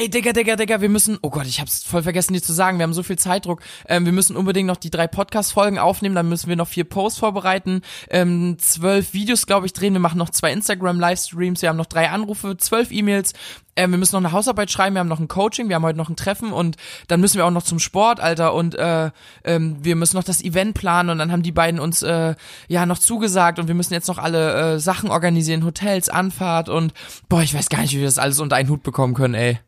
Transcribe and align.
Ey, 0.00 0.08
Digga, 0.08 0.32
Digga, 0.32 0.54
Digga, 0.54 0.80
wir 0.80 0.88
müssen, 0.88 1.18
oh 1.22 1.30
Gott, 1.30 1.46
ich 1.46 1.60
hab's 1.60 1.82
voll 1.82 2.04
vergessen, 2.04 2.32
dir 2.32 2.40
zu 2.40 2.52
sagen, 2.52 2.78
wir 2.78 2.84
haben 2.84 2.92
so 2.92 3.02
viel 3.02 3.18
Zeitdruck. 3.18 3.62
Ähm, 3.88 4.04
wir 4.04 4.12
müssen 4.12 4.36
unbedingt 4.36 4.68
noch 4.68 4.76
die 4.76 4.90
drei 4.90 5.08
Podcast-Folgen 5.08 5.76
aufnehmen, 5.76 6.14
dann 6.14 6.28
müssen 6.28 6.48
wir 6.48 6.54
noch 6.54 6.68
vier 6.68 6.84
Posts 6.84 7.18
vorbereiten, 7.18 7.82
ähm, 8.08 8.58
zwölf 8.60 9.12
Videos, 9.12 9.46
glaube 9.46 9.66
ich, 9.66 9.72
drehen, 9.72 9.94
wir 9.94 10.00
machen 10.00 10.18
noch 10.18 10.30
zwei 10.30 10.52
Instagram-Livestreams, 10.52 11.62
wir 11.62 11.68
haben 11.68 11.76
noch 11.76 11.86
drei 11.86 12.10
Anrufe, 12.10 12.56
zwölf 12.56 12.92
E-Mails, 12.92 13.32
ähm, 13.74 13.90
wir 13.90 13.98
müssen 13.98 14.14
noch 14.14 14.20
eine 14.20 14.30
Hausarbeit 14.30 14.70
schreiben, 14.70 14.94
wir 14.94 15.00
haben 15.00 15.08
noch 15.08 15.18
ein 15.18 15.26
Coaching, 15.26 15.68
wir 15.68 15.74
haben 15.74 15.84
heute 15.84 15.98
noch 15.98 16.08
ein 16.08 16.16
Treffen. 16.16 16.52
Und 16.52 16.76
dann 17.06 17.20
müssen 17.20 17.38
wir 17.38 17.46
auch 17.46 17.50
noch 17.52 17.62
zum 17.62 17.78
Sport, 17.78 18.18
Alter, 18.18 18.54
und 18.54 18.74
äh, 18.74 19.10
ähm, 19.44 19.78
wir 19.82 19.94
müssen 19.94 20.16
noch 20.16 20.24
das 20.24 20.42
Event 20.42 20.74
planen. 20.74 21.10
Und 21.10 21.18
dann 21.18 21.30
haben 21.30 21.44
die 21.44 21.52
beiden 21.52 21.78
uns 21.78 22.02
äh, 22.02 22.34
ja 22.66 22.86
noch 22.86 22.98
zugesagt. 22.98 23.60
Und 23.60 23.68
wir 23.68 23.76
müssen 23.76 23.94
jetzt 23.94 24.08
noch 24.08 24.18
alle 24.18 24.74
äh, 24.74 24.78
Sachen 24.80 25.10
organisieren, 25.10 25.64
Hotels, 25.64 26.08
Anfahrt 26.08 26.68
und 26.68 26.92
boah, 27.28 27.42
ich 27.42 27.54
weiß 27.54 27.68
gar 27.68 27.80
nicht, 27.80 27.92
wie 27.94 27.98
wir 27.98 28.06
das 28.06 28.18
alles 28.18 28.40
unter 28.40 28.56
einen 28.56 28.68
Hut 28.68 28.82
bekommen 28.82 29.14
können, 29.14 29.34
ey. 29.34 29.60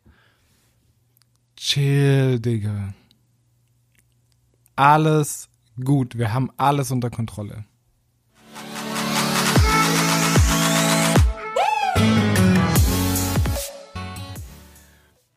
Chill, 1.63 2.41
Digga. 2.41 2.95
Alles 4.77 5.51
gut. 5.85 6.17
Wir 6.17 6.33
haben 6.33 6.51
alles 6.57 6.91
unter 6.91 7.11
Kontrolle. 7.11 7.67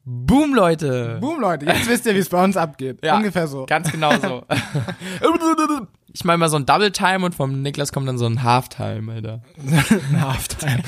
Boom, 0.06 0.56
Leute. 0.56 1.18
Boom, 1.20 1.42
Leute. 1.42 1.66
Jetzt 1.66 1.90
wisst 1.90 2.06
ihr, 2.06 2.16
wie 2.16 2.20
es 2.20 2.30
bei 2.30 2.42
uns 2.42 2.56
abgeht. 2.56 3.00
Ja, 3.04 3.18
Ungefähr 3.18 3.48
so. 3.48 3.66
Ganz 3.66 3.92
genau 3.92 4.18
so. 4.18 4.46
ich 6.14 6.24
meine 6.24 6.38
mal 6.38 6.48
so 6.48 6.56
ein 6.56 6.66
Double 6.66 6.94
Time 6.94 7.26
und 7.26 7.36
vom 7.36 7.62
Niklas 7.62 7.92
kommt 7.92 8.08
dann 8.08 8.18
so 8.18 8.28
ein 8.28 8.44
Halftime, 8.44 9.12
Alter. 9.12 9.42
Halftime. 10.22 10.84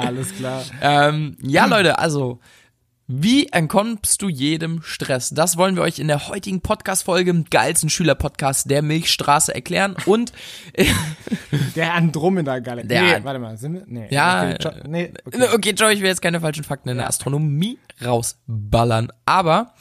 Alles 0.00 0.34
klar. 0.34 0.64
Ähm, 0.82 1.36
ja, 1.42 1.66
Leute, 1.66 2.00
also 2.00 2.40
wie 3.12 3.48
entkommst 3.48 4.22
du 4.22 4.28
jedem 4.28 4.82
Stress? 4.84 5.30
Das 5.30 5.56
wollen 5.56 5.74
wir 5.74 5.82
euch 5.82 5.98
in 5.98 6.06
der 6.06 6.28
heutigen 6.28 6.60
Podcast-Folge 6.60 7.30
im 7.30 7.44
geilsten 7.50 7.90
Schüler-Podcast 7.90 8.70
der 8.70 8.82
Milchstraße 8.82 9.52
erklären 9.52 9.96
und 10.06 10.32
Der 11.74 11.94
Andromeda-Galaxie. 11.94 12.94
Nee, 12.94 13.18
warte 13.24 13.40
mal, 13.40 13.56
sind 13.56 13.72
wir? 13.74 13.82
Nee. 13.86 14.06
Ja, 14.10 14.50
Okay, 14.54 14.56
jo- 14.62 14.88
nee, 14.88 15.12
okay. 15.24 15.48
okay, 15.54 15.70
Joe, 15.76 15.92
ich 15.92 16.00
will 16.00 16.06
jetzt 16.08 16.22
keine 16.22 16.40
falschen 16.40 16.62
Fakten 16.62 16.88
in 16.90 16.98
der 16.98 17.08
Astronomie 17.08 17.78
rausballern, 18.04 19.10
aber 19.24 19.74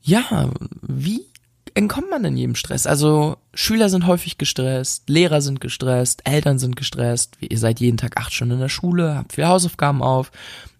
ja, 0.00 0.50
wie 0.82 1.26
entkommt 1.74 2.08
man 2.10 2.22
denn 2.22 2.36
jedem 2.36 2.54
Stress? 2.54 2.86
Also 2.86 3.36
Schüler 3.52 3.88
sind 3.88 4.06
häufig 4.06 4.38
gestresst, 4.38 5.08
Lehrer 5.08 5.40
sind 5.40 5.60
gestresst, 5.60 6.22
Eltern 6.24 6.58
sind 6.58 6.76
gestresst, 6.76 7.36
ihr 7.40 7.58
seid 7.58 7.80
jeden 7.80 7.96
Tag 7.96 8.16
acht 8.16 8.32
Stunden 8.32 8.54
in 8.54 8.60
der 8.60 8.68
Schule, 8.68 9.16
habt 9.16 9.32
viele 9.32 9.48
Hausaufgaben 9.48 10.02
auf, 10.02 10.30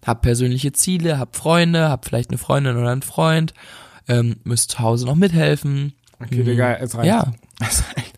habt 0.05 0.21
persönliche 0.21 0.71
Ziele, 0.71 1.19
habt 1.19 1.35
Freunde, 1.35 1.89
habt 1.89 2.05
vielleicht 2.05 2.29
eine 2.29 2.37
Freundin 2.37 2.77
oder 2.77 2.91
einen 2.91 3.01
Freund, 3.01 3.53
ähm, 4.07 4.37
müsst 4.43 4.71
zu 4.71 4.79
Hause 4.79 5.05
noch 5.05 5.15
mithelfen. 5.15 5.93
Okay, 6.19 6.43
Digga, 6.43 6.75
es 6.75 6.95
reicht. 6.95 7.07
Ja. 7.07 7.33
Es 7.59 7.83
reicht. 7.95 8.17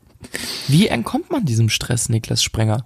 Wie 0.67 0.87
entkommt 0.87 1.31
man 1.31 1.45
diesem 1.45 1.69
Stress, 1.69 2.09
Niklas 2.09 2.43
Sprenger? 2.43 2.85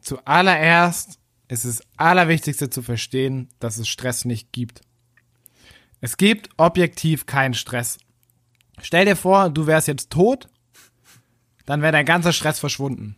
Zuallererst 0.00 1.18
ist 1.48 1.64
es 1.64 1.82
Allerwichtigste 1.96 2.70
zu 2.70 2.82
verstehen, 2.82 3.48
dass 3.58 3.78
es 3.78 3.88
Stress 3.88 4.24
nicht 4.24 4.52
gibt. 4.52 4.82
Es 6.00 6.16
gibt 6.16 6.50
objektiv 6.56 7.26
keinen 7.26 7.54
Stress. 7.54 7.98
Stell 8.80 9.04
dir 9.04 9.16
vor, 9.16 9.50
du 9.50 9.66
wärst 9.66 9.88
jetzt 9.88 10.10
tot, 10.10 10.48
dann 11.66 11.82
wäre 11.82 11.92
dein 11.92 12.06
ganzer 12.06 12.32
Stress 12.32 12.58
verschwunden. 12.58 13.16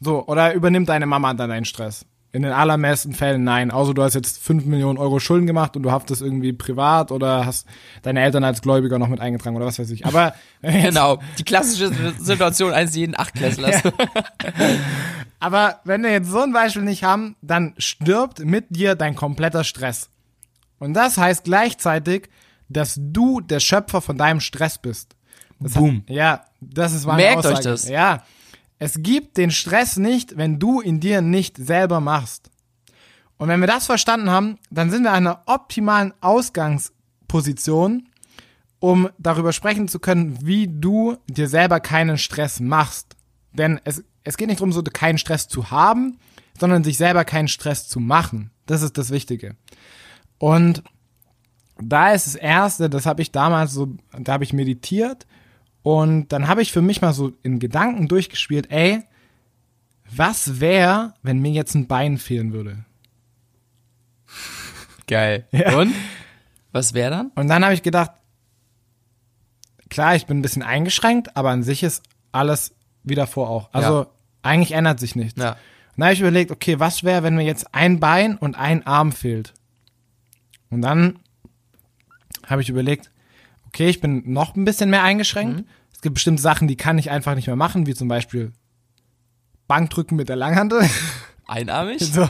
So, 0.00 0.26
oder 0.26 0.54
übernimmt 0.54 0.88
deine 0.88 1.06
Mama 1.06 1.34
dann 1.34 1.50
deinen 1.50 1.64
Stress? 1.64 2.04
In 2.34 2.42
den 2.42 2.52
allermeisten 2.52 3.12
Fällen 3.12 3.44
nein. 3.44 3.70
Außer 3.70 3.92
du 3.92 4.02
hast 4.02 4.14
jetzt 4.14 4.42
5 4.42 4.64
Millionen 4.64 4.98
Euro 4.98 5.18
Schulden 5.20 5.46
gemacht 5.46 5.76
und 5.76 5.82
du 5.82 5.90
haftest 5.90 6.22
irgendwie 6.22 6.54
privat 6.54 7.12
oder 7.12 7.44
hast 7.44 7.66
deine 8.00 8.22
Eltern 8.22 8.42
als 8.42 8.62
Gläubiger 8.62 8.98
noch 8.98 9.08
mit 9.08 9.20
eingetragen 9.20 9.54
oder 9.54 9.66
was 9.66 9.78
weiß 9.78 9.90
ich. 9.90 10.06
Aber 10.06 10.34
Genau, 10.62 11.18
die 11.38 11.44
klassische 11.44 11.92
Situation 12.18 12.72
eines 12.72 12.96
jeden 12.96 13.18
Achtklässlers. 13.18 13.82
Aber 15.40 15.80
wenn 15.84 16.02
wir 16.02 16.10
jetzt 16.10 16.30
so 16.30 16.40
ein 16.40 16.52
Beispiel 16.52 16.82
nicht 16.82 17.04
haben, 17.04 17.36
dann 17.42 17.74
stirbt 17.76 18.38
mit 18.44 18.66
dir 18.70 18.94
dein 18.94 19.14
kompletter 19.14 19.64
Stress. 19.64 20.08
Und 20.78 20.94
das 20.94 21.18
heißt 21.18 21.44
gleichzeitig, 21.44 22.28
dass 22.72 22.98
du 22.98 23.40
der 23.40 23.60
Schöpfer 23.60 24.00
von 24.00 24.16
deinem 24.18 24.40
Stress 24.40 24.78
bist. 24.78 25.16
Das 25.60 25.74
Boom. 25.74 26.04
Ja, 26.08 26.44
das 26.60 26.92
ist 26.92 27.06
meine 27.06 27.22
Merkt 27.22 27.38
Aussage. 27.38 27.56
euch 27.56 27.64
das. 27.64 27.88
Ja. 27.88 28.24
Es 28.78 29.02
gibt 29.02 29.36
den 29.36 29.50
Stress 29.50 29.96
nicht, 29.96 30.36
wenn 30.36 30.58
du 30.58 30.80
ihn 30.80 30.98
dir 30.98 31.20
nicht 31.20 31.56
selber 31.56 32.00
machst. 32.00 32.50
Und 33.36 33.48
wenn 33.48 33.60
wir 33.60 33.68
das 33.68 33.86
verstanden 33.86 34.30
haben, 34.30 34.58
dann 34.70 34.90
sind 34.90 35.04
wir 35.04 35.10
an 35.10 35.26
einer 35.26 35.42
optimalen 35.46 36.12
Ausgangsposition, 36.20 38.08
um 38.80 39.08
darüber 39.18 39.52
sprechen 39.52 39.88
zu 39.88 40.00
können, 40.00 40.44
wie 40.44 40.68
du 40.68 41.16
dir 41.28 41.48
selber 41.48 41.80
keinen 41.80 42.18
Stress 42.18 42.60
machst. 42.60 43.16
Denn 43.52 43.80
es, 43.84 44.02
es 44.24 44.36
geht 44.36 44.48
nicht 44.48 44.60
darum, 44.60 44.72
so 44.72 44.82
keinen 44.82 45.18
Stress 45.18 45.48
zu 45.48 45.70
haben, 45.70 46.18
sondern 46.58 46.84
sich 46.84 46.96
selber 46.96 47.24
keinen 47.24 47.48
Stress 47.48 47.88
zu 47.88 48.00
machen. 48.00 48.50
Das 48.66 48.82
ist 48.82 48.98
das 48.98 49.10
Wichtige. 49.10 49.56
Und 50.38 50.82
da 51.88 52.12
ist 52.12 52.26
das 52.26 52.34
Erste, 52.34 52.90
das 52.90 53.06
habe 53.06 53.22
ich 53.22 53.30
damals 53.32 53.72
so, 53.72 53.94
da 54.18 54.32
habe 54.34 54.44
ich 54.44 54.52
meditiert 54.52 55.26
und 55.82 56.28
dann 56.32 56.48
habe 56.48 56.62
ich 56.62 56.72
für 56.72 56.82
mich 56.82 57.00
mal 57.02 57.12
so 57.12 57.32
in 57.42 57.58
Gedanken 57.58 58.08
durchgespielt, 58.08 58.70
ey, 58.70 59.02
was 60.14 60.60
wäre, 60.60 61.14
wenn 61.22 61.40
mir 61.40 61.52
jetzt 61.52 61.74
ein 61.74 61.86
Bein 61.86 62.18
fehlen 62.18 62.52
würde? 62.52 62.84
Geil. 65.06 65.46
Ja. 65.52 65.78
Und? 65.78 65.94
Was 66.72 66.94
wäre 66.94 67.10
dann? 67.10 67.30
Und 67.34 67.48
dann 67.48 67.64
habe 67.64 67.74
ich 67.74 67.82
gedacht, 67.82 68.12
klar, 69.90 70.16
ich 70.16 70.26
bin 70.26 70.38
ein 70.38 70.42
bisschen 70.42 70.62
eingeschränkt, 70.62 71.36
aber 71.36 71.50
an 71.50 71.62
sich 71.62 71.82
ist 71.82 72.02
alles 72.32 72.72
wie 73.04 73.14
davor 73.14 73.50
auch. 73.50 73.68
Also 73.72 74.00
Ja. 74.02 74.06
eigentlich 74.42 74.72
ändert 74.72 74.98
sich 74.98 75.14
nichts. 75.16 75.38
Ja. 75.40 75.50
Und 75.52 75.58
dann 75.98 76.04
habe 76.06 76.14
ich 76.14 76.20
überlegt, 76.20 76.50
okay, 76.50 76.80
was 76.80 77.04
wäre, 77.04 77.22
wenn 77.22 77.34
mir 77.36 77.44
jetzt 77.44 77.74
ein 77.74 78.00
Bein 78.00 78.38
und 78.38 78.54
ein 78.54 78.86
Arm 78.86 79.12
fehlt? 79.12 79.52
Und 80.70 80.80
dann 80.80 81.18
habe 82.46 82.62
ich 82.62 82.68
überlegt, 82.68 83.10
okay, 83.66 83.88
ich 83.88 84.00
bin 84.00 84.32
noch 84.32 84.54
ein 84.56 84.64
bisschen 84.64 84.90
mehr 84.90 85.02
eingeschränkt. 85.02 85.60
Mhm. 85.60 85.66
Es 85.92 86.00
gibt 86.00 86.14
bestimmte 86.14 86.42
Sachen, 86.42 86.68
die 86.68 86.76
kann 86.76 86.98
ich 86.98 87.10
einfach 87.10 87.34
nicht 87.34 87.46
mehr 87.46 87.56
machen, 87.56 87.86
wie 87.86 87.94
zum 87.94 88.08
Beispiel 88.08 88.52
Bankdrücken 89.68 90.16
mit 90.16 90.28
der 90.28 90.36
Langhantel. 90.36 90.88
Einarmig? 91.46 91.98
So. 92.12 92.28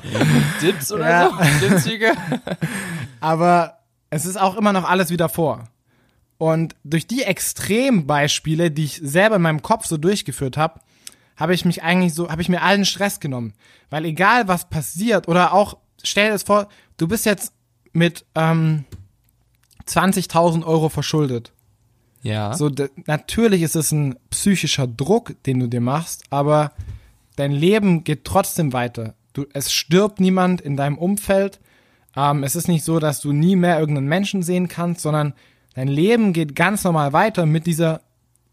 Dips 0.60 0.92
oder 0.92 1.08
Ja. 1.10 1.30
so? 1.30 1.36
Klimmzüge? 1.66 2.12
aber 3.20 3.78
es 4.10 4.24
ist 4.26 4.38
auch 4.38 4.56
immer 4.56 4.72
noch 4.72 4.88
alles 4.88 5.10
wie 5.10 5.16
davor. 5.16 5.64
Und 6.38 6.74
durch 6.84 7.06
die 7.06 7.22
Extrembeispiele, 7.22 8.70
die 8.70 8.84
ich 8.84 9.00
selber 9.02 9.36
in 9.36 9.42
meinem 9.42 9.62
Kopf 9.62 9.86
so 9.86 9.96
durchgeführt 9.96 10.56
habe, 10.56 10.80
habe 11.36 11.54
ich 11.54 11.64
mich 11.64 11.82
eigentlich 11.82 12.14
so, 12.14 12.30
habe 12.30 12.42
ich 12.42 12.48
mir 12.48 12.62
allen 12.62 12.84
Stress 12.84 13.20
genommen. 13.20 13.54
Weil 13.90 14.04
egal 14.04 14.48
was 14.48 14.68
passiert 14.68 15.28
oder 15.28 15.52
auch, 15.52 15.78
stell 16.02 16.26
dir 16.26 16.32
das 16.32 16.42
vor, 16.42 16.68
du 16.96 17.08
bist 17.08 17.26
jetzt 17.26 17.52
mit 17.92 18.24
ähm, 18.34 18.84
20.000 19.86 20.64
Euro 20.64 20.88
verschuldet. 20.88 21.52
Ja. 22.22 22.54
So, 22.54 22.70
natürlich 23.06 23.62
ist 23.62 23.76
es 23.76 23.92
ein 23.92 24.16
psychischer 24.30 24.86
Druck, 24.86 25.34
den 25.44 25.60
du 25.60 25.66
dir 25.68 25.80
machst, 25.80 26.24
aber 26.30 26.72
dein 27.36 27.52
Leben 27.52 28.04
geht 28.04 28.24
trotzdem 28.24 28.72
weiter. 28.72 29.14
Du, 29.32 29.46
es 29.52 29.72
stirbt 29.72 30.20
niemand 30.20 30.60
in 30.60 30.76
deinem 30.76 30.98
Umfeld. 30.98 31.60
Ähm, 32.14 32.44
es 32.44 32.54
ist 32.54 32.68
nicht 32.68 32.84
so, 32.84 32.98
dass 32.98 33.20
du 33.20 33.32
nie 33.32 33.56
mehr 33.56 33.80
irgendeinen 33.80 34.08
Menschen 34.08 34.42
sehen 34.42 34.68
kannst, 34.68 35.00
sondern 35.00 35.34
dein 35.74 35.88
Leben 35.88 36.32
geht 36.32 36.54
ganz 36.54 36.84
normal 36.84 37.12
weiter 37.12 37.46
mit 37.46 37.66
dieser 37.66 38.02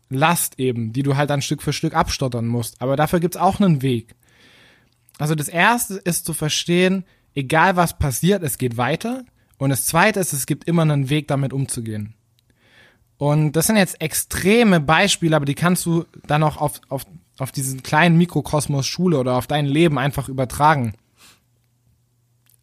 Last 0.09 0.57
eben, 0.57 0.91
die 0.91 1.03
du 1.03 1.16
halt 1.16 1.29
dann 1.29 1.41
Stück 1.41 1.62
für 1.62 1.73
Stück 1.73 1.94
abstottern 1.94 2.47
musst. 2.47 2.81
Aber 2.81 2.95
dafür 2.95 3.19
gibt's 3.19 3.38
auch 3.38 3.59
einen 3.59 3.81
Weg. 3.84 4.16
Also 5.19 5.35
das 5.35 5.50
erste 5.50 5.95
ist 5.95 6.25
zu 6.25 6.34
verstehen, 6.34 7.03
egal 7.35 7.75
was 7.75 8.00
passiert, 8.00 8.41
es 8.41 8.57
geht 8.57 8.78
weiter. 8.78 9.25
Und 9.59 9.69
das 9.69 9.85
zweite 9.85 10.19
ist, 10.19 10.33
es 10.33 10.45
gibt 10.45 10.63
immer 10.63 10.81
einen 10.81 11.09
Weg, 11.09 11.27
damit 11.27 11.53
umzugehen. 11.53 12.15
Und 13.17 13.51
das 13.51 13.67
sind 13.67 13.75
jetzt 13.75 14.01
extreme 14.01 14.79
Beispiele, 14.79 15.35
aber 15.35 15.45
die 15.45 15.53
kannst 15.53 15.85
du 15.85 16.06
dann 16.25 16.41
auch 16.41 16.56
auf, 16.57 16.79
auf, 16.88 17.06
auf 17.38 17.51
diesen 17.51 17.83
kleinen 17.83 18.17
Mikrokosmos 18.17 18.88
Schule 18.88 19.19
oder 19.19 19.35
auf 19.35 19.45
dein 19.45 19.65
Leben 19.65 20.00
einfach 20.00 20.29
übertragen. 20.29 20.94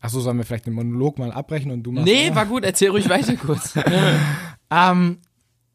Achso, 0.01 0.21
sollen 0.21 0.39
wir 0.39 0.47
vielleicht 0.47 0.65
den 0.65 0.73
Monolog 0.73 1.19
mal 1.19 1.31
abbrechen 1.31 1.71
und 1.71 1.83
du 1.83 1.93
machst. 1.93 2.07
nee, 2.07 2.35
war 2.35 2.47
gut, 2.47 2.65
erzähl 2.65 2.91
ruhig 2.91 3.09
weiter 3.11 3.37
kurz. 3.37 3.75
Ähm, 4.71 5.19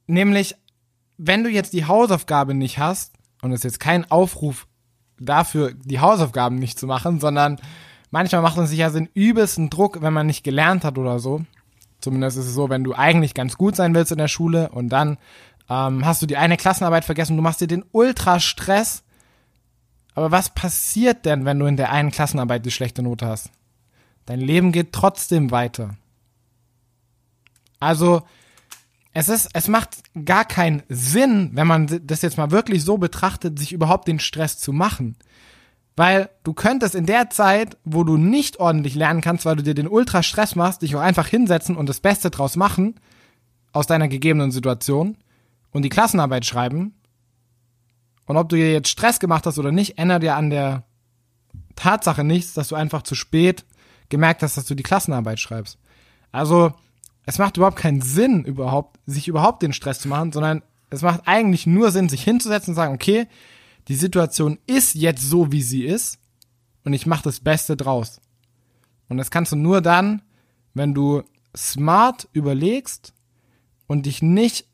nämlich, 0.07 0.55
wenn 1.17 1.43
du 1.43 1.51
jetzt 1.51 1.73
die 1.73 1.85
Hausaufgabe 1.85 2.55
nicht 2.55 2.79
hast, 2.79 3.13
und 3.43 3.51
es 3.51 3.59
ist 3.59 3.63
jetzt 3.63 3.79
kein 3.79 4.09
Aufruf 4.09 4.67
dafür, 5.19 5.73
die 5.73 5.99
Hausaufgaben 5.99 6.55
nicht 6.55 6.79
zu 6.79 6.87
machen, 6.87 7.19
sondern 7.19 7.59
manchmal 8.11 8.41
macht 8.41 8.57
man 8.57 8.67
sich 8.67 8.79
ja 8.79 8.87
einen 8.87 9.09
übelsten 9.13 9.69
Druck, 9.69 10.01
wenn 10.01 10.13
man 10.13 10.27
nicht 10.27 10.43
gelernt 10.43 10.83
hat 10.83 10.97
oder 10.97 11.19
so. 11.19 11.43
Zumindest 11.99 12.37
ist 12.37 12.47
es 12.47 12.53
so, 12.53 12.69
wenn 12.69 12.83
du 12.83 12.93
eigentlich 12.93 13.33
ganz 13.33 13.57
gut 13.57 13.75
sein 13.75 13.95
willst 13.95 14.11
in 14.11 14.17
der 14.17 14.27
Schule 14.27 14.69
und 14.69 14.89
dann 14.89 15.17
ähm, 15.69 16.05
hast 16.05 16.21
du 16.21 16.25
die 16.25 16.37
eine 16.37 16.57
Klassenarbeit 16.57 17.05
vergessen, 17.05 17.35
du 17.35 17.43
machst 17.43 17.61
dir 17.61 17.67
den 17.67 17.85
Ultra-Stress. 17.91 19.03
Aber 20.13 20.31
was 20.31 20.49
passiert 20.49 21.25
denn, 21.25 21.45
wenn 21.45 21.57
du 21.57 21.65
in 21.65 21.77
der 21.77 21.91
einen 21.91 22.11
Klassenarbeit 22.11 22.65
die 22.65 22.71
schlechte 22.71 23.01
Note 23.01 23.25
hast? 23.25 23.49
dein 24.25 24.39
Leben 24.39 24.71
geht 24.71 24.93
trotzdem 24.93 25.51
weiter. 25.51 25.97
Also, 27.79 28.23
es 29.13 29.27
ist, 29.27 29.49
es 29.53 29.67
macht 29.67 29.97
gar 30.25 30.45
keinen 30.45 30.83
Sinn, 30.87 31.51
wenn 31.53 31.67
man 31.67 32.01
das 32.07 32.21
jetzt 32.21 32.37
mal 32.37 32.51
wirklich 32.51 32.83
so 32.83 32.97
betrachtet, 32.97 33.59
sich 33.59 33.73
überhaupt 33.73 34.07
den 34.07 34.19
Stress 34.19 34.57
zu 34.57 34.71
machen. 34.71 35.17
Weil 35.95 36.29
du 36.43 36.53
könntest 36.53 36.95
in 36.95 37.05
der 37.05 37.29
Zeit, 37.29 37.77
wo 37.83 38.03
du 38.03 38.17
nicht 38.17 38.59
ordentlich 38.59 38.95
lernen 38.95 39.21
kannst, 39.21 39.45
weil 39.45 39.57
du 39.57 39.63
dir 39.63 39.73
den 39.73 39.87
Ultra-Stress 39.87 40.55
machst, 40.55 40.81
dich 40.81 40.95
auch 40.95 41.01
einfach 41.01 41.27
hinsetzen 41.27 41.75
und 41.75 41.89
das 41.89 41.99
Beste 41.99 42.29
draus 42.29 42.55
machen, 42.55 42.95
aus 43.73 43.87
deiner 43.87 44.07
gegebenen 44.07 44.51
Situation, 44.51 45.17
und 45.71 45.83
die 45.83 45.89
Klassenarbeit 45.89 46.45
schreiben. 46.45 46.93
Und 48.25 48.37
ob 48.37 48.49
du 48.49 48.55
dir 48.55 48.71
jetzt 48.71 48.89
Stress 48.89 49.19
gemacht 49.19 49.45
hast 49.45 49.57
oder 49.57 49.71
nicht, 49.71 49.97
ändert 49.97 50.23
ja 50.23 50.37
an 50.37 50.49
der 50.49 50.83
Tatsache 51.75 52.23
nichts, 52.23 52.53
dass 52.53 52.67
du 52.67 52.75
einfach 52.75 53.01
zu 53.03 53.15
spät 53.15 53.65
gemerkt 54.09 54.43
hast, 54.43 54.57
dass 54.57 54.65
du 54.65 54.75
die 54.75 54.83
Klassenarbeit 54.83 55.39
schreibst. 55.39 55.77
Also, 56.31 56.73
es 57.25 57.37
macht 57.39 57.57
überhaupt 57.57 57.77
keinen 57.77 58.01
Sinn, 58.01 58.43
überhaupt, 58.43 58.99
sich 59.05 59.27
überhaupt 59.27 59.61
den 59.63 59.73
Stress 59.73 59.99
zu 59.99 60.07
machen, 60.07 60.31
sondern 60.31 60.61
es 60.89 61.01
macht 61.01 61.21
eigentlich 61.25 61.65
nur 61.65 61.91
Sinn, 61.91 62.09
sich 62.09 62.23
hinzusetzen 62.23 62.71
und 62.71 62.75
sagen, 62.75 62.93
okay, 62.93 63.27
die 63.87 63.95
Situation 63.95 64.59
ist 64.67 64.95
jetzt 64.95 65.23
so, 65.23 65.51
wie 65.51 65.61
sie 65.61 65.85
ist 65.85 66.19
und 66.83 66.93
ich 66.93 67.05
mache 67.05 67.23
das 67.23 67.39
Beste 67.39 67.75
draus. 67.75 68.21
Und 69.09 69.17
das 69.17 69.31
kannst 69.31 69.51
du 69.51 69.55
nur 69.55 69.81
dann, 69.81 70.21
wenn 70.73 70.93
du 70.93 71.23
smart 71.55 72.27
überlegst 72.33 73.13
und 73.87 74.05
dich 74.05 74.21
nicht 74.21 74.65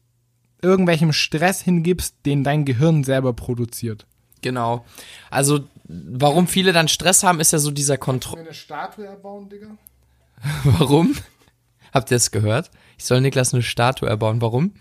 irgendwelchem 0.61 1.13
Stress 1.13 1.61
hingibst, 1.61 2.15
den 2.25 2.43
dein 2.43 2.65
Gehirn 2.65 3.03
selber 3.03 3.33
produziert. 3.33 4.05
Genau. 4.41 4.85
Also, 5.29 5.61
warum 5.85 6.47
viele 6.47 6.73
dann 6.73 6.87
Stress 6.87 7.23
haben, 7.23 7.39
ist 7.39 7.51
ja 7.51 7.59
so 7.59 7.71
dieser 7.71 7.97
Kontrolle. 7.97 8.43
eine 8.43 8.53
Statue 8.53 9.05
erbauen, 9.05 9.49
Digga? 9.49 9.77
Warum? 10.63 11.15
Habt 11.91 12.11
ihr 12.11 12.17
es 12.17 12.29
gehört? 12.29 12.69
Ich 12.97 13.05
soll 13.05 13.21
Niklas 13.21 13.53
eine 13.53 13.63
Statue 13.63 14.07
erbauen. 14.07 14.41
Warum? 14.41 14.73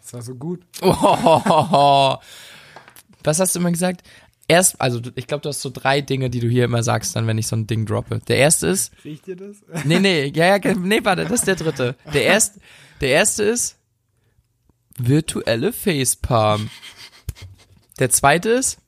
Das 0.00 0.14
war 0.14 0.22
so 0.22 0.34
gut. 0.34 0.64
Oh, 0.80 2.16
was 3.24 3.40
hast 3.40 3.54
du 3.54 3.60
immer 3.60 3.72
gesagt? 3.72 4.02
Erst, 4.46 4.80
also 4.80 5.00
ich 5.14 5.26
glaube, 5.26 5.40
du 5.40 5.48
hast 5.48 5.62
so 5.62 5.70
drei 5.70 6.02
Dinge, 6.02 6.28
die 6.28 6.40
du 6.40 6.48
hier 6.48 6.66
immer 6.66 6.82
sagst, 6.82 7.16
dann, 7.16 7.26
wenn 7.26 7.38
ich 7.38 7.46
so 7.46 7.56
ein 7.56 7.66
Ding 7.66 7.86
droppe. 7.86 8.20
Der 8.28 8.36
erste 8.36 8.66
ist, 8.66 8.92
Riecht 9.04 9.26
ihr 9.26 9.36
das? 9.36 9.56
nee, 9.84 9.98
nee, 9.98 10.26
ja, 10.34 10.56
ja, 10.56 10.74
nee, 10.74 11.00
warte, 11.02 11.24
das 11.24 11.32
ist 11.32 11.46
der 11.46 11.56
dritte. 11.56 11.96
Der 12.12 12.24
erste, 12.24 12.60
der 13.00 13.08
erste 13.08 13.44
ist 13.44 13.76
virtuelle 14.98 15.72
Facepalm. 15.72 16.68
Der 17.98 18.10
zweite 18.10 18.50
ist, 18.50 18.78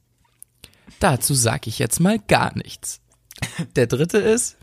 dazu 1.00 1.34
sag 1.34 1.66
ich 1.66 1.78
jetzt 1.78 2.00
mal 2.00 2.18
gar 2.18 2.56
nichts. 2.56 3.00
Der 3.76 3.86
dritte 3.86 4.18
ist, 4.18 4.56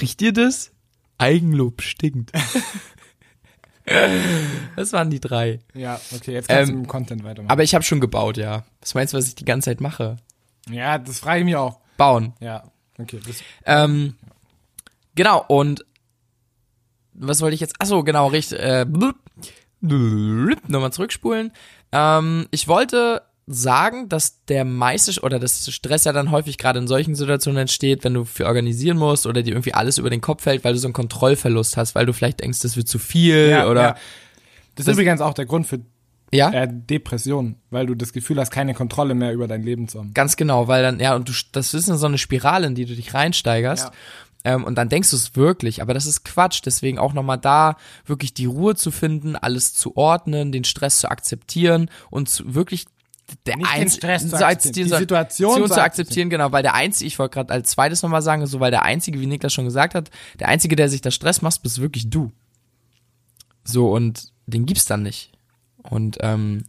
riecht 0.00 0.20
ihr 0.22 0.32
das? 0.32 0.72
Eigenlob 1.18 1.82
stinkt. 1.82 2.32
Das 4.76 4.92
waren 4.92 5.08
die 5.10 5.20
drei. 5.20 5.60
Ja, 5.74 5.98
okay, 6.14 6.32
jetzt 6.32 6.48
kannst 6.48 6.68
Ähm, 6.68 6.74
du 6.74 6.80
mit 6.80 6.86
dem 6.86 6.88
Content 6.90 7.24
weitermachen. 7.24 7.50
Aber 7.50 7.62
ich 7.62 7.74
habe 7.74 7.82
schon 7.84 8.00
gebaut, 8.00 8.36
ja. 8.36 8.64
Was 8.80 8.94
meinst 8.94 9.14
du, 9.14 9.18
was 9.18 9.26
ich 9.28 9.34
die 9.34 9.44
ganze 9.44 9.70
Zeit 9.70 9.80
mache? 9.80 10.16
ja, 10.68 10.98
das 10.98 11.20
frage 11.20 11.40
ich 11.40 11.44
mich 11.46 11.56
auch. 11.56 11.78
Bauen. 11.96 12.34
Ja, 12.40 12.64
okay. 12.98 13.20
Ähm, 13.64 14.16
genau, 15.14 15.44
und 15.48 15.84
was 17.14 17.40
wollte 17.40 17.54
ich 17.54 17.60
jetzt? 17.60 17.74
Achso, 17.80 18.02
genau, 18.04 18.26
richtig. 18.26 18.58
Äh, 18.58 18.84
blub, 18.86 19.16
blub, 19.80 20.68
nochmal 20.68 20.92
zurückspulen. 20.92 21.52
Ähm, 21.92 22.46
ich 22.50 22.68
wollte 22.68 23.22
sagen, 23.46 24.08
dass 24.08 24.44
der 24.46 24.64
meiste 24.64 25.20
oder 25.22 25.38
das 25.38 25.72
Stress 25.72 26.04
ja 26.04 26.12
dann 26.12 26.32
häufig 26.32 26.58
gerade 26.58 26.80
in 26.80 26.88
solchen 26.88 27.14
Situationen 27.14 27.60
entsteht, 27.60 28.02
wenn 28.02 28.14
du 28.14 28.24
viel 28.24 28.46
organisieren 28.46 28.98
musst 28.98 29.26
oder 29.26 29.42
dir 29.42 29.52
irgendwie 29.52 29.74
alles 29.74 29.98
über 29.98 30.10
den 30.10 30.20
Kopf 30.20 30.42
fällt, 30.42 30.64
weil 30.64 30.72
du 30.72 30.78
so 30.80 30.88
einen 30.88 30.94
Kontrollverlust 30.94 31.76
hast, 31.76 31.94
weil 31.94 32.06
du 32.06 32.12
vielleicht 32.12 32.40
denkst, 32.40 32.60
das 32.60 32.76
wird 32.76 32.88
zu 32.88 32.98
viel 32.98 33.50
ja, 33.50 33.68
oder 33.68 33.82
ja. 33.82 33.96
Das 34.74 34.86
ist 34.86 34.92
übrigens 34.92 35.20
auch 35.20 35.34
der 35.34 35.46
Grund 35.46 35.66
für 35.66 35.80
ja? 36.32 36.50
äh, 36.50 36.68
Depression, 36.70 37.56
weil 37.70 37.86
du 37.86 37.94
das 37.94 38.12
Gefühl 38.12 38.38
hast, 38.38 38.50
keine 38.50 38.74
Kontrolle 38.74 39.14
mehr 39.14 39.32
über 39.32 39.48
dein 39.48 39.62
Leben 39.62 39.88
zu 39.88 39.98
haben. 39.98 40.12
Ganz 40.12 40.36
genau, 40.36 40.68
weil 40.68 40.82
dann, 40.82 41.00
ja, 41.00 41.14
und 41.14 41.28
du, 41.28 41.32
das 41.52 41.72
ist 41.72 41.86
so 41.86 42.06
eine 42.06 42.18
Spirale, 42.18 42.66
in 42.66 42.74
die 42.74 42.84
du 42.84 42.94
dich 42.94 43.14
reinsteigerst. 43.14 43.90
Ähm, 44.44 44.64
und 44.64 44.76
dann 44.76 44.88
denkst 44.88 45.10
du 45.10 45.16
es 45.16 45.34
wirklich, 45.34 45.82
aber 45.82 45.94
das 45.94 46.06
ist 46.06 46.24
Quatsch. 46.24 46.60
Deswegen 46.64 46.98
auch 46.98 47.14
nochmal 47.14 47.38
da 47.38 47.76
wirklich 48.04 48.34
die 48.34 48.46
Ruhe 48.46 48.76
zu 48.76 48.90
finden, 48.90 49.34
alles 49.34 49.74
zu 49.74 49.96
ordnen, 49.96 50.52
den 50.52 50.64
Stress 50.64 51.00
zu 51.00 51.10
akzeptieren 51.10 51.90
und 52.10 52.28
zu, 52.28 52.54
wirklich 52.54 52.86
der 53.46 53.56
Nicht 53.56 53.68
den 53.74 53.82
einz- 53.82 53.96
Stress 53.96 54.28
zu 54.28 54.46
als 54.46 54.70
die 54.70 54.84
Situation 54.84 55.54
zu 55.62 55.66
zu 55.68 55.74
akzeptieren, 55.74 55.84
akzeptieren. 55.84 56.30
genau, 56.30 56.52
weil 56.52 56.62
der 56.62 56.74
einzige, 56.74 57.06
ich 57.08 57.18
wollte 57.18 57.34
gerade 57.34 57.52
als 57.52 57.70
zweites 57.70 58.02
nochmal 58.02 58.22
sagen, 58.22 58.46
so 58.46 58.60
weil 58.60 58.70
der 58.70 58.82
einzige, 58.82 59.20
wie 59.20 59.26
Niklas 59.26 59.52
schon 59.52 59.64
gesagt 59.64 59.94
hat, 59.94 60.10
der 60.38 60.48
einzige, 60.48 60.76
der 60.76 60.88
sich 60.88 61.00
da 61.00 61.10
Stress 61.10 61.42
macht, 61.42 61.62
bist 61.62 61.80
wirklich 61.80 62.08
du. 62.10 62.30
So 63.64 63.92
und 63.92 64.32
den 64.46 64.66
gibt's 64.66 64.84
dann 64.86 65.02
nicht. 65.02 65.32
Und 65.82 66.18
ähm, 66.20 66.64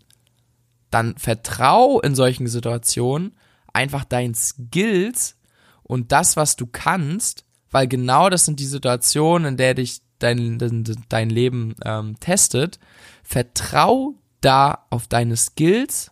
dann 0.89 1.15
vertrau 1.17 1.99
in 2.01 2.15
solchen 2.15 2.47
Situationen 2.47 3.35
einfach 3.73 4.03
deinen 4.03 4.33
Skills 4.35 5.35
und 5.83 6.11
das, 6.11 6.35
was 6.37 6.55
du 6.55 6.65
kannst, 6.65 7.45
weil 7.69 7.87
genau 7.87 8.29
das 8.29 8.45
sind 8.45 8.59
die 8.59 8.65
Situationen, 8.65 9.49
in 9.49 9.57
der 9.57 9.73
dich 9.73 10.01
dein, 10.19 10.57
dein, 10.57 10.83
dein 11.09 11.29
Leben 11.29 11.75
ähm, 11.85 12.19
testet. 12.19 12.79
Vertrau 13.23 14.15
da 14.41 14.85
auf 14.89 15.07
deine 15.07 15.35
Skills 15.37 16.11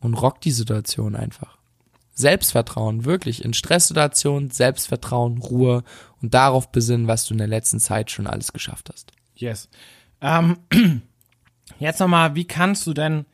und 0.00 0.14
rock 0.14 0.40
die 0.40 0.50
Situation 0.50 1.14
einfach. 1.14 1.58
Selbstvertrauen, 2.14 3.04
wirklich 3.04 3.44
in 3.44 3.54
Stresssituationen, 3.54 4.50
Selbstvertrauen, 4.50 5.38
Ruhe 5.38 5.82
und 6.20 6.34
darauf 6.34 6.70
besinnen, 6.70 7.06
was 7.06 7.24
du 7.24 7.34
in 7.34 7.38
der 7.38 7.46
letzten 7.46 7.80
Zeit 7.80 8.10
schon 8.10 8.26
alles 8.26 8.52
geschafft 8.52 8.90
hast. 8.92 9.12
Yes. 9.34 9.68
Ähm, 10.20 10.58
jetzt 11.78 12.00
nochmal, 12.00 12.34
wie 12.34 12.44
kannst 12.44 12.86
du 12.86 12.92
denn 12.92 13.24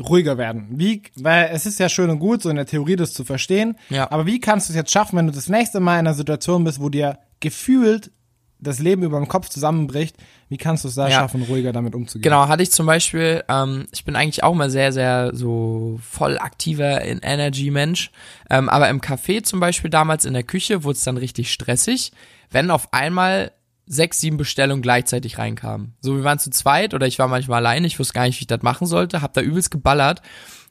ruhiger 0.00 0.38
werden? 0.38 0.66
Wie, 0.70 1.02
weil 1.16 1.50
es 1.52 1.66
ist 1.66 1.80
ja 1.80 1.88
schön 1.88 2.10
und 2.10 2.18
gut, 2.18 2.42
so 2.42 2.50
in 2.50 2.56
der 2.56 2.66
Theorie 2.66 2.96
das 2.96 3.14
zu 3.14 3.24
verstehen. 3.24 3.76
Ja. 3.88 4.10
Aber 4.10 4.26
wie 4.26 4.40
kannst 4.40 4.68
du 4.68 4.72
es 4.72 4.76
jetzt 4.76 4.92
schaffen, 4.92 5.16
wenn 5.16 5.26
du 5.26 5.32
das 5.32 5.48
nächste 5.48 5.80
Mal 5.80 5.94
in 5.94 6.06
einer 6.06 6.14
Situation 6.14 6.64
bist, 6.64 6.80
wo 6.80 6.88
dir 6.88 7.18
gefühlt 7.40 8.10
das 8.58 8.78
Leben 8.78 9.02
über 9.02 9.18
dem 9.18 9.28
Kopf 9.28 9.48
zusammenbricht? 9.48 10.16
Wie 10.48 10.56
kannst 10.56 10.84
du 10.84 10.88
es 10.88 10.94
da 10.94 11.08
Ja. 11.08 11.18
schaffen, 11.20 11.42
ruhiger 11.42 11.72
damit 11.72 11.94
umzugehen? 11.94 12.22
Genau, 12.22 12.48
hatte 12.48 12.62
ich 12.62 12.70
zum 12.70 12.86
Beispiel, 12.86 13.44
ähm, 13.48 13.86
ich 13.92 14.04
bin 14.04 14.16
eigentlich 14.16 14.42
auch 14.44 14.54
mal 14.54 14.70
sehr, 14.70 14.92
sehr 14.92 15.30
so 15.34 15.98
voll 16.02 16.38
aktiver 16.38 17.02
in 17.02 17.18
Energy 17.22 17.70
Mensch, 17.70 18.10
ähm, 18.48 18.68
aber 18.68 18.88
im 18.88 19.00
Café 19.00 19.42
zum 19.42 19.60
Beispiel 19.60 19.90
damals 19.90 20.24
in 20.24 20.32
der 20.34 20.42
Küche 20.44 20.84
wurde 20.84 20.96
es 20.96 21.04
dann 21.04 21.16
richtig 21.16 21.52
stressig, 21.52 22.12
wenn 22.50 22.70
auf 22.70 22.92
einmal 22.92 23.52
sechs, 23.88 24.18
sieben 24.20 24.36
Bestellungen 24.36 24.82
gleichzeitig 24.82 25.38
reinkamen. 25.38 25.94
So, 26.00 26.16
wir 26.16 26.24
waren 26.24 26.38
zu 26.40 26.50
zweit 26.50 26.92
oder 26.94 27.06
ich 27.06 27.18
war 27.20 27.28
manchmal 27.28 27.58
alleine, 27.58 27.86
ich 27.86 27.98
wusste 27.98 28.14
gar 28.14 28.24
nicht, 28.26 28.38
wie 28.40 28.42
ich 28.42 28.46
das 28.48 28.62
machen 28.62 28.86
sollte, 28.86 29.22
hab 29.22 29.32
da 29.34 29.40
übelst 29.42 29.70
geballert. 29.70 30.22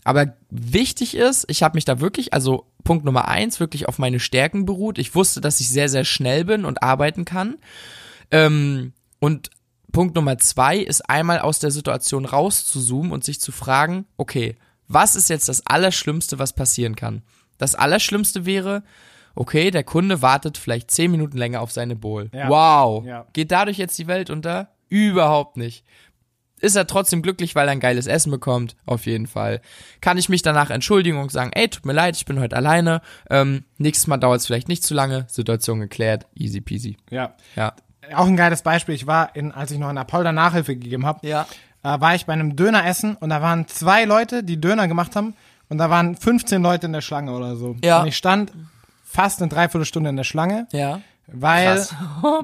Aber 0.06 0.38
wichtig 0.52 1.16
ist, 1.18 1.46
ich 1.50 1.64
habe 1.64 1.76
mich 1.76 1.84
da 1.84 2.00
wirklich, 2.00 2.32
also 2.32 2.68
Punkt 2.84 3.04
Nummer 3.04 3.28
eins, 3.28 3.60
wirklich 3.60 3.88
auf 3.90 3.98
meine 3.98 4.20
Stärken 4.20 4.66
beruht. 4.66 5.00
Ich 5.00 5.16
wusste, 5.16 5.42
dass 5.42 5.60
ich 5.60 5.68
sehr, 5.68 5.90
sehr 5.90 6.06
schnell 6.06 6.46
bin 6.46 6.64
und 6.64 6.84
arbeiten 6.84 7.26
kann. 7.26 7.58
Ähm, 8.30 8.94
und 9.20 9.50
Punkt 9.92 10.16
Nummer 10.16 10.38
zwei 10.38 10.78
ist 10.78 11.10
einmal 11.10 11.40
aus 11.40 11.58
der 11.58 11.72
Situation 11.72 12.26
rauszuzoomen 12.26 13.12
und 13.12 13.24
sich 13.24 13.42
zu 13.42 13.52
fragen, 13.52 14.06
okay, 14.16 14.56
was 14.88 15.16
ist 15.16 15.30
jetzt 15.30 15.50
das 15.50 15.66
Allerschlimmste, 15.66 16.38
was 16.38 16.54
passieren 16.54 16.96
kann? 16.96 17.24
Das 17.58 17.74
Allerschlimmste 17.74 18.46
wäre, 18.46 18.84
okay, 19.34 19.72
der 19.72 19.84
Kunde 19.84 20.22
wartet 20.22 20.60
vielleicht 20.60 20.92
zehn 20.92 21.10
Minuten 21.10 21.38
länger 21.38 21.62
auf 21.62 21.72
seine 21.72 21.96
Bowl. 21.96 22.30
Ja. 22.32 22.50
Wow. 22.50 23.06
Ja. 23.06 23.26
Geht 23.34 23.52
dadurch 23.52 23.80
jetzt 23.80 23.98
die 23.98 24.08
Welt 24.08 24.30
unter? 24.30 24.70
Überhaupt 24.88 25.58
nicht. 25.58 25.84
Ist 26.62 26.76
er 26.76 26.88
trotzdem 26.88 27.22
glücklich, 27.22 27.54
weil 27.56 27.68
er 27.68 27.74
ein 27.74 27.80
geiles 27.80 28.08
Essen 28.08 28.32
bekommt? 28.32 28.76
Auf 28.86 29.06
jeden 29.06 29.28
Fall. 29.28 29.62
Kann 30.02 30.18
ich 30.18 30.30
mich 30.30 30.42
danach 30.42 30.70
entschuldigen 30.70 31.18
und 31.20 31.32
sagen, 31.32 31.52
ey, 31.54 31.68
tut 31.68 31.86
mir 31.86 31.94
leid, 31.94 32.16
ich 32.16 32.26
bin 32.26 32.40
heute 32.40 32.56
alleine. 32.56 33.02
Ähm, 33.30 33.66
nächstes 33.78 34.08
Mal 34.08 34.18
dauert 34.18 34.40
es 34.40 34.46
vielleicht 34.48 34.68
nicht 34.70 34.84
zu 34.84 34.94
lange. 34.94 35.26
Situation 35.30 35.80
geklärt. 35.82 36.26
Easy 36.36 36.62
peasy. 36.62 36.98
Ja. 37.10 37.34
Ja. 37.56 37.74
Auch 38.16 38.28
ein 38.28 38.38
geiles 38.38 38.62
Beispiel. 38.62 38.96
Ich 38.96 39.06
war, 39.08 39.36
in, 39.36 39.52
als 39.52 39.72
ich 39.72 39.80
noch 39.80 39.90
in 39.90 39.98
Apolda 39.98 40.32
Nachhilfe 40.32 40.76
gegeben 40.76 41.06
habe, 41.06 41.28
Ja. 41.28 41.46
äh, 41.84 42.00
war 42.00 42.16
ich 42.16 42.26
bei 42.26 42.34
einem 42.34 42.56
Döner 42.56 42.86
essen 42.86 43.16
und 43.16 43.30
da 43.30 43.42
waren 43.42 43.68
zwei 43.68 44.06
Leute, 44.06 44.44
die 44.44 44.60
Döner 44.62 44.88
gemacht 44.88 45.16
haben 45.16 45.36
und 45.70 45.78
da 45.78 45.90
waren 45.90 46.16
15 46.16 46.62
Leute 46.64 46.86
in 46.86 46.94
der 46.94 47.02
Schlange 47.02 47.32
oder 47.34 47.56
so. 47.58 47.76
Ja. 47.84 48.02
Und 48.02 48.08
ich 48.08 48.16
stand 48.18 48.54
fast 49.04 49.42
eine 49.42 49.50
Dreiviertelstunde 49.50 50.10
in 50.10 50.16
der 50.16 50.24
Schlange, 50.24 50.68
Ja. 50.72 51.02
weil 51.28 51.76
Krass. 51.76 51.96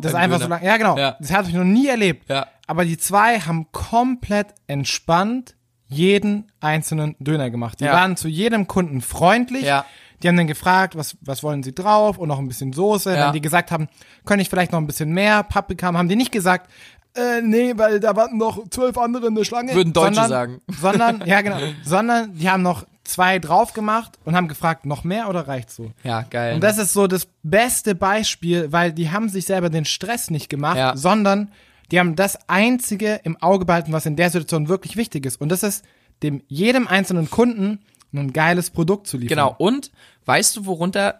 das 0.01 0.15
einfach 0.15 0.37
Döner. 0.37 0.43
so 0.45 0.47
lange, 0.49 0.65
ja 0.65 0.77
genau, 0.77 0.97
Ja. 0.97 1.15
das 1.19 1.31
habe 1.31 1.47
ich 1.47 1.53
noch 1.53 1.63
nie 1.63 1.87
erlebt. 1.87 2.27
Ja. 2.29 2.47
Aber 2.71 2.85
die 2.85 2.97
zwei 2.97 3.37
haben 3.41 3.67
komplett 3.73 4.47
entspannt 4.67 5.55
jeden 5.89 6.49
einzelnen 6.61 7.17
Döner 7.19 7.49
gemacht. 7.49 7.81
Die 7.81 7.83
Ja. 7.83 7.91
waren 7.91 8.15
zu 8.15 8.29
jedem 8.29 8.65
Kunden 8.65 9.01
freundlich. 9.01 9.63
Ja. 9.65 9.83
Die 10.23 10.29
haben 10.29 10.37
dann 10.37 10.47
gefragt, 10.47 10.95
was, 10.95 11.17
was 11.19 11.43
wollen 11.43 11.63
sie 11.63 11.75
drauf 11.75 12.17
und 12.17 12.29
noch 12.29 12.39
ein 12.39 12.47
bisschen 12.47 12.71
Soße. 12.71 13.13
Ja. 13.13 13.25
Wenn 13.25 13.33
die 13.33 13.41
gesagt 13.41 13.71
haben, 13.71 13.89
könnte 14.25 14.41
ich 14.43 14.49
vielleicht 14.49 14.71
noch 14.71 14.79
ein 14.79 14.87
bisschen 14.87 15.11
mehr 15.11 15.43
Paprika 15.43 15.87
haben, 15.87 15.97
haben 15.97 16.07
die 16.07 16.15
nicht 16.15 16.31
gesagt, 16.31 16.71
äh, 17.13 17.41
nee, 17.41 17.73
weil 17.75 17.99
da 17.99 18.15
warten 18.15 18.37
noch 18.37 18.69
zwölf 18.69 18.97
andere 18.97 19.27
in 19.27 19.35
der 19.35 19.43
Schlange. 19.43 19.73
Würden 19.75 19.91
Deutsche 19.91 20.13
sondern, 20.13 20.29
sagen. 20.29 20.61
Sondern, 20.79 21.23
ja 21.25 21.41
genau, 21.41 21.57
sondern 21.83 22.33
die 22.35 22.49
haben 22.49 22.63
noch 22.63 22.85
zwei 23.03 23.37
drauf 23.39 23.73
gemacht 23.73 24.17
und 24.23 24.33
haben 24.33 24.47
gefragt, 24.47 24.85
noch 24.85 25.03
mehr 25.03 25.27
oder 25.27 25.45
reicht 25.49 25.71
so? 25.71 25.91
Ja, 26.05 26.21
geil. 26.21 26.55
Und 26.55 26.61
das 26.63 26.77
ist 26.77 26.93
so 26.93 27.07
das 27.07 27.27
beste 27.43 27.95
Beispiel, 27.95 28.71
weil 28.71 28.93
die 28.93 29.11
haben 29.11 29.27
sich 29.27 29.43
selber 29.45 29.69
den 29.69 29.83
Stress 29.83 30.29
nicht 30.29 30.47
gemacht, 30.47 30.77
Ja. 30.77 30.95
sondern 30.95 31.51
die 31.91 31.99
haben 31.99 32.15
das 32.15 32.37
einzige 32.49 33.19
im 33.23 33.37
Auge 33.41 33.65
behalten, 33.65 33.91
was 33.91 34.05
in 34.05 34.15
der 34.15 34.29
Situation 34.29 34.69
wirklich 34.69 34.95
wichtig 34.97 35.25
ist. 35.25 35.39
Und 35.41 35.49
das 35.49 35.63
ist 35.63 35.83
dem 36.23 36.41
jedem 36.47 36.87
einzelnen 36.87 37.29
Kunden 37.29 37.79
ein 38.13 38.33
geiles 38.33 38.69
Produkt 38.69 39.07
zu 39.07 39.17
liefern. 39.17 39.37
Genau. 39.37 39.55
Und 39.57 39.91
weißt 40.25 40.55
du, 40.57 40.65
worunter 40.65 41.19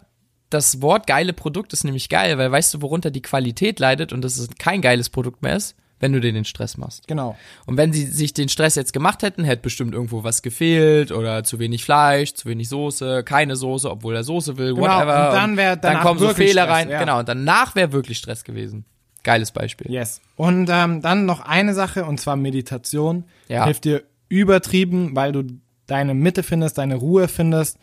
das 0.49 0.81
Wort 0.81 1.07
geile 1.07 1.31
Produkt 1.33 1.71
ist 1.71 1.85
nämlich 1.85 2.09
geil, 2.09 2.37
weil 2.37 2.51
weißt 2.51 2.73
du, 2.73 2.81
worunter 2.81 3.09
die 3.09 3.21
Qualität 3.21 3.79
leidet 3.79 4.11
und 4.11 4.21
dass 4.21 4.37
es 4.37 4.49
kein 4.59 4.81
geiles 4.81 5.09
Produkt 5.09 5.41
mehr 5.41 5.55
ist, 5.55 5.75
wenn 6.01 6.11
du 6.11 6.19
dir 6.19 6.33
den 6.33 6.43
Stress 6.43 6.75
machst. 6.77 7.07
Genau. 7.07 7.37
Und 7.65 7.77
wenn 7.77 7.93
sie 7.93 8.05
sich 8.05 8.33
den 8.33 8.49
Stress 8.49 8.75
jetzt 8.75 8.91
gemacht 8.91 9.23
hätten, 9.23 9.45
hätte 9.45 9.61
bestimmt 9.61 9.93
irgendwo 9.93 10.25
was 10.25 10.41
gefehlt 10.41 11.11
oder 11.13 11.45
zu 11.45 11.59
wenig 11.59 11.85
Fleisch, 11.85 12.33
zu 12.33 12.49
wenig 12.49 12.67
Soße, 12.67 13.23
keine 13.23 13.55
Soße, 13.55 13.89
obwohl 13.89 14.15
er 14.15 14.23
Soße 14.25 14.57
will, 14.57 14.73
Genau, 14.73 14.81
whatever. 14.87 15.29
und 15.29 15.35
dann 15.35 15.57
wär 15.57 15.75
dann 15.77 16.01
kommen 16.01 16.19
so 16.19 16.29
Fehler 16.33 16.63
Stress, 16.63 16.75
rein. 16.75 16.89
ja. 16.89 16.99
Genau, 16.99 17.19
und 17.19 17.29
danach 17.29 17.75
wäre 17.75 17.93
wirklich 17.93 18.17
Stress 18.17 18.43
gewesen. 18.43 18.83
Geiles 19.23 19.51
Beispiel. 19.51 19.91
Yes. 19.91 20.21
Und 20.35 20.69
ähm, 20.71 21.01
dann 21.01 21.25
noch 21.25 21.41
eine 21.41 21.73
Sache, 21.73 22.05
und 22.05 22.19
zwar 22.19 22.35
Meditation. 22.35 23.25
Ja. 23.47 23.65
Hilft 23.65 23.85
dir 23.85 24.03
übertrieben, 24.29 25.15
weil 25.15 25.31
du 25.31 25.43
deine 25.85 26.13
Mitte 26.13 26.41
findest, 26.43 26.77
deine 26.77 26.95
Ruhe 26.95 27.27
findest. 27.27 27.77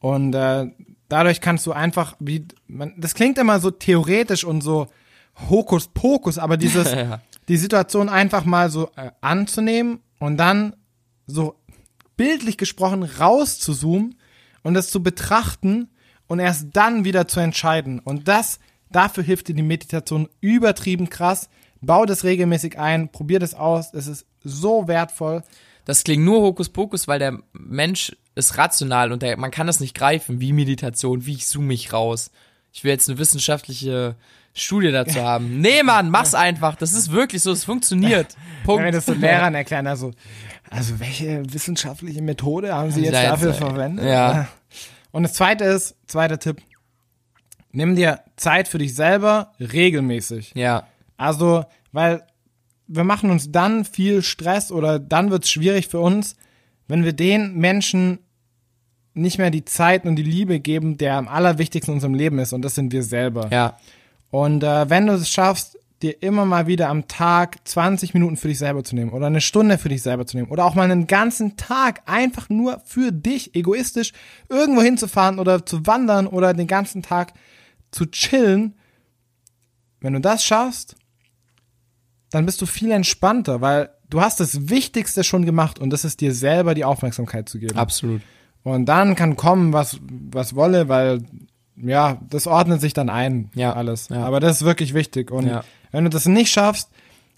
Und 0.00 0.34
äh, 0.34 0.66
dadurch 1.08 1.40
kannst 1.40 1.66
du 1.66 1.72
einfach, 1.72 2.16
wie, 2.18 2.46
man, 2.66 2.92
das 2.98 3.14
klingt 3.14 3.38
immer 3.38 3.60
so 3.60 3.70
theoretisch 3.70 4.44
und 4.44 4.60
so 4.62 4.88
Hokuspokus, 5.48 6.38
aber 6.38 6.56
dieses, 6.56 6.92
Ja. 6.92 7.20
die 7.48 7.56
Situation 7.56 8.08
einfach 8.08 8.44
mal 8.44 8.70
so 8.70 8.90
äh, 8.96 9.10
anzunehmen 9.20 10.00
und 10.18 10.36
dann 10.36 10.74
so 11.26 11.54
bildlich 12.16 12.58
gesprochen 12.58 13.02
rauszuzoomen 13.04 14.16
und 14.62 14.74
das 14.74 14.90
zu 14.90 15.02
betrachten 15.02 15.88
und 16.26 16.38
erst 16.40 16.68
dann 16.72 17.04
wieder 17.04 17.28
zu 17.28 17.40
entscheiden. 17.40 17.98
Und 18.00 18.28
das, 18.28 18.58
dafür 18.92 19.24
hilft 19.24 19.48
dir 19.48 19.54
die 19.54 19.62
Meditation 19.62 20.28
übertrieben 20.40 21.10
krass. 21.10 21.48
Bau 21.80 22.04
das 22.06 22.22
regelmäßig 22.24 22.78
ein, 22.78 23.08
probier 23.08 23.38
das 23.40 23.54
aus, 23.54 23.92
es 23.92 24.06
ist 24.06 24.26
so 24.44 24.86
wertvoll. 24.88 25.42
Das 25.84 26.04
klingt 26.04 26.24
nur 26.24 26.40
Hokuspokus, 26.42 27.08
weil 27.08 27.18
der 27.18 27.38
Mensch 27.52 28.16
ist 28.36 28.56
rational 28.56 29.10
und 29.12 29.22
der, 29.22 29.36
man 29.36 29.50
kann 29.50 29.66
das 29.66 29.80
nicht 29.80 29.94
greifen, 29.96 30.40
wie 30.40 30.52
Meditation, 30.52 31.26
wie 31.26 31.32
ich 31.34 31.46
zoome 31.46 31.66
mich 31.66 31.92
raus. 31.92 32.30
Ich 32.72 32.84
will 32.84 32.92
jetzt 32.92 33.08
eine 33.08 33.18
wissenschaftliche 33.18 34.14
Studie 34.54 34.92
dazu 34.92 35.20
haben. 35.22 35.60
Nee, 35.60 35.82
Mann, 35.82 36.08
mach's 36.10 36.34
einfach. 36.34 36.76
Das 36.76 36.92
ist 36.92 37.10
wirklich 37.10 37.42
so, 37.42 37.50
es 37.50 37.64
funktioniert. 37.64 38.36
Punkt. 38.64 38.78
Wenn 38.78 38.86
wir 38.86 38.92
das 38.92 39.06
so 39.06 39.12
Lehrern 39.12 39.54
erklären, 39.56 39.86
also, 39.88 40.12
also 40.70 41.00
welche 41.00 41.42
wissenschaftliche 41.52 42.22
Methode 42.22 42.72
haben 42.72 42.92
sie 42.92 43.02
jetzt 43.02 43.14
Ja, 43.14 43.22
jetzt, 43.22 43.30
dafür 43.32 43.54
verwendet? 43.54 44.06
ja. 44.06 44.48
Und 45.10 45.24
das 45.24 45.34
zweite 45.34 45.64
ist, 45.64 45.94
zweiter 46.06 46.38
Tipp, 46.38 46.62
nimm 47.72 47.96
dir 47.96 48.20
Zeit 48.36 48.68
für 48.68 48.78
dich 48.78 48.94
selber 48.94 49.52
regelmäßig. 49.60 50.52
Ja, 50.54 50.86
Also, 51.16 51.64
weil 51.92 52.22
wir 52.86 53.04
machen 53.04 53.30
uns 53.30 53.50
dann 53.50 53.84
viel 53.84 54.22
Stress 54.22 54.70
oder 54.70 54.98
dann 54.98 55.30
wird's 55.30 55.50
schwierig 55.50 55.88
für 55.88 56.00
uns, 56.00 56.36
wenn 56.88 57.04
wir 57.04 57.12
den 57.12 57.56
Menschen 57.56 58.18
nicht 59.14 59.38
mehr 59.38 59.50
die 59.50 59.64
Zeit 59.64 60.04
und 60.04 60.16
die 60.16 60.22
Liebe 60.22 60.60
geben, 60.60 60.96
der 60.98 61.16
am 61.16 61.28
allerwichtigsten 61.28 61.92
in 61.92 61.96
unserem 61.96 62.14
Leben 62.14 62.38
ist 62.38 62.52
und 62.52 62.62
das 62.62 62.74
sind 62.74 62.92
wir 62.92 63.02
selber. 63.02 63.48
ja, 63.50 63.78
Und 64.30 64.62
äh, 64.62 64.88
wenn 64.88 65.06
du 65.06 65.12
es 65.14 65.28
schaffst, 65.28 65.78
dir 66.02 66.22
immer 66.22 66.44
mal 66.44 66.66
wieder 66.66 66.88
am 66.88 67.06
Tag 67.08 67.58
20 67.64 68.14
Minuten 68.14 68.36
für 68.36 68.48
dich 68.48 68.58
selber 68.58 68.82
zu 68.82 68.94
nehmen 68.96 69.12
oder 69.12 69.26
eine 69.26 69.40
Stunde 69.40 69.78
für 69.78 69.88
dich 69.88 70.02
selber 70.02 70.26
zu 70.26 70.36
nehmen 70.36 70.50
oder 70.50 70.64
auch 70.64 70.74
mal 70.74 70.90
einen 70.90 71.06
ganzen 71.06 71.56
Tag 71.56 72.02
einfach 72.06 72.48
nur 72.48 72.80
für 72.84 73.12
dich 73.12 73.54
egoistisch 73.54 74.12
irgendwo 74.48 74.82
hinzufahren 74.82 75.38
oder 75.38 75.64
zu 75.64 75.86
wandern 75.86 76.26
oder 76.26 76.54
den 76.54 76.66
ganzen 76.66 77.02
Tag 77.02 77.32
zu 77.92 78.06
chillen, 78.06 78.74
wenn 80.00 80.14
du 80.14 80.20
das 80.20 80.44
schaffst, 80.44 80.96
dann 82.30 82.44
bist 82.46 82.60
du 82.60 82.66
viel 82.66 82.90
entspannter, 82.90 83.60
weil 83.60 83.90
du 84.10 84.20
hast 84.20 84.40
das 84.40 84.68
Wichtigste 84.68 85.22
schon 85.22 85.44
gemacht 85.44 85.78
und 85.78 85.90
das 85.90 86.04
ist 86.04 86.20
dir 86.20 86.34
selber 86.34 86.74
die 86.74 86.84
Aufmerksamkeit 86.84 87.48
zu 87.48 87.58
geben. 87.60 87.78
absolut. 87.78 88.22
Und 88.64 88.86
dann 88.86 89.14
kann 89.16 89.36
kommen, 89.36 89.72
was, 89.72 89.98
was 90.30 90.54
wolle, 90.54 90.88
weil, 90.88 91.22
ja, 91.76 92.18
das 92.30 92.46
ordnet 92.46 92.80
sich 92.80 92.94
dann 92.94 93.10
ein, 93.10 93.50
Ja, 93.54 93.72
alles. 93.72 94.08
ja. 94.08 94.24
Aber 94.24 94.38
das 94.40 94.56
ist 94.60 94.64
wirklich 94.64 94.94
wichtig. 94.94 95.30
Und 95.32 95.46
Ja. 95.48 95.64
wenn 95.90 96.04
du 96.04 96.10
das 96.10 96.26
nicht 96.26 96.50
schaffst, 96.52 96.88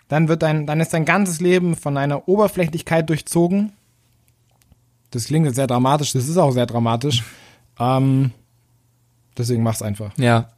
dann 0.09 0.29
wird 0.29 0.43
dein, 0.43 0.67
dann 0.67 0.81
ist 0.81 0.93
dein 0.93 1.07
ganzes 1.07 1.41
Leben 1.41 1.77
von 1.77 1.97
einer 1.97 2.29
Oberflächlichkeit 2.29 3.09
durchzogen. 3.09 3.73
Das 5.13 5.25
klingt 5.25 5.47
jetzt 5.47 5.57
sehr 5.57 5.67
dramatisch, 5.67 6.13
das 6.13 6.29
ist 6.29 6.37
auch 6.37 6.51
sehr 6.51 6.67
dramatisch. 6.67 7.23
Ähm, 7.79 8.33
deswegen 9.37 9.63
mach's 9.63 9.83
einfach. 9.83 10.17
Ja. 10.19 10.49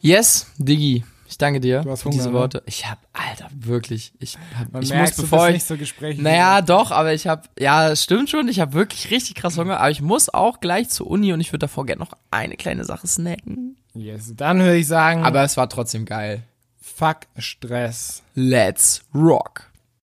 Yes, 0.00 0.46
Diggi. 0.58 1.04
Ich 1.28 1.38
danke 1.38 1.58
dir 1.58 1.80
Du 1.82 1.90
hast 1.90 2.02
für 2.02 2.06
Hunger, 2.06 2.16
diese 2.18 2.28
ne? 2.28 2.34
Worte. 2.34 2.62
Ich 2.66 2.88
hab, 2.88 2.98
Alter, 3.12 3.48
wirklich. 3.52 4.12
Ich, 4.20 4.38
hab, 4.56 4.72
Man 4.72 4.82
ich 4.82 4.90
merkt, 4.90 5.16
muss, 5.18 5.28
bevor 5.28 5.48
ich, 5.48 5.54
nicht 5.54 5.66
so 5.66 5.76
gesprächig. 5.76 6.22
Naja, 6.22 6.62
doch, 6.62 6.92
aber 6.92 7.12
ich 7.14 7.26
habe, 7.26 7.42
ja, 7.58 7.90
es 7.90 8.04
stimmt 8.04 8.30
schon, 8.30 8.46
ich 8.48 8.60
habe 8.60 8.74
wirklich 8.74 9.10
richtig 9.10 9.34
krass 9.34 9.58
Hunger, 9.58 9.80
aber 9.80 9.90
ich 9.90 10.00
muss 10.00 10.28
auch 10.28 10.60
gleich 10.60 10.88
zur 10.88 11.08
Uni 11.08 11.32
und 11.32 11.40
ich 11.40 11.48
würde 11.52 11.60
davor 11.66 11.84
gerne 11.84 11.98
noch 11.98 12.12
eine 12.30 12.54
kleine 12.56 12.84
Sache 12.84 13.08
snacken. 13.08 13.76
Yes. 13.94 14.32
Dann 14.36 14.60
würde 14.60 14.76
ich 14.76 14.86
sagen, 14.86 15.24
Aber 15.24 15.42
es 15.42 15.56
war 15.56 15.68
trotzdem 15.68 16.04
geil. 16.04 16.42
fuck 16.80 17.22
Stress. 17.38 18.22
Let's 18.34 19.02
rock. 19.12 19.64